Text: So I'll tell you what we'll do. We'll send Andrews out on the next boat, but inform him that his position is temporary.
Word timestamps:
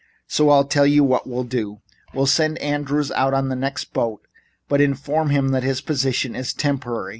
So 0.25 0.49
I'll 0.49 0.63
tell 0.65 0.87
you 0.87 1.03
what 1.03 1.27
we'll 1.29 1.43
do. 1.43 1.81
We'll 2.15 2.25
send 2.25 2.57
Andrews 2.57 3.11
out 3.11 3.35
on 3.35 3.49
the 3.49 3.55
next 3.55 3.93
boat, 3.93 4.25
but 4.67 4.81
inform 4.81 5.29
him 5.29 5.49
that 5.49 5.61
his 5.61 5.79
position 5.79 6.35
is 6.35 6.55
temporary. 6.55 7.09